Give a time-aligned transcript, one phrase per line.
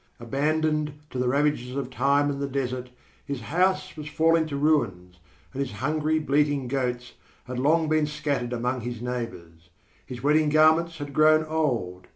[0.19, 2.89] Abandoned to the ravages of time and the desert,
[3.23, 5.19] his house was falling to ruins,
[5.53, 9.69] and his hungry, bleating goats had long been scattered among his neighbours.
[10.03, 12.07] His wedding garments had grown old.